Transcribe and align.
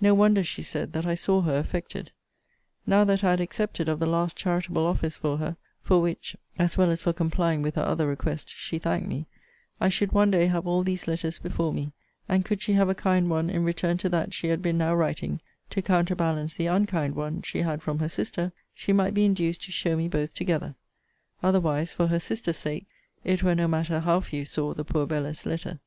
No 0.00 0.14
wonder, 0.14 0.44
she 0.44 0.62
said, 0.62 0.92
that 0.92 1.04
I 1.04 1.16
saw 1.16 1.40
her 1.40 1.58
affected. 1.58 2.12
Now 2.86 3.02
that 3.02 3.24
I 3.24 3.30
had 3.30 3.40
accepted 3.40 3.88
of 3.88 3.98
the 3.98 4.06
last 4.06 4.36
charitable 4.36 4.86
office 4.86 5.16
for 5.16 5.38
her, 5.38 5.56
(for 5.82 6.00
which, 6.00 6.36
as 6.60 6.78
well 6.78 6.92
as 6.92 7.00
for 7.00 7.12
complying 7.12 7.60
with 7.60 7.74
her 7.74 7.82
other 7.82 8.06
request, 8.06 8.48
she 8.48 8.78
thanked 8.78 9.08
me,) 9.08 9.26
I 9.80 9.88
should 9.88 10.12
one 10.12 10.30
day 10.30 10.46
have 10.46 10.68
all 10.68 10.84
these 10.84 11.08
letters 11.08 11.40
before 11.40 11.74
me: 11.74 11.90
and 12.28 12.44
could 12.44 12.62
she 12.62 12.74
have 12.74 12.88
a 12.88 12.94
kind 12.94 13.28
one 13.28 13.50
in 13.50 13.64
return 13.64 13.98
to 13.98 14.08
that 14.10 14.32
she 14.32 14.46
had 14.46 14.62
been 14.62 14.78
now 14.78 14.94
writing, 14.94 15.40
to 15.70 15.82
counterbalance 15.82 16.54
the 16.54 16.66
unkind 16.68 17.16
one 17.16 17.42
she 17.42 17.62
had 17.62 17.82
from 17.82 17.98
her 17.98 18.08
sister, 18.08 18.52
she 18.76 18.92
might 18.92 19.12
be 19.12 19.24
induced 19.24 19.64
to 19.64 19.72
show 19.72 19.96
me 19.96 20.06
both 20.06 20.34
together 20.34 20.76
otherwise, 21.42 21.92
for 21.92 22.06
her 22.06 22.20
sister's 22.20 22.58
sake, 22.58 22.86
it 23.24 23.42
were 23.42 23.56
no 23.56 23.66
matter 23.66 23.98
how 23.98 24.20
few 24.20 24.44
saw 24.44 24.72
the 24.72 24.84
poor 24.84 25.04
Bella's 25.04 25.44
letter. 25.44 25.80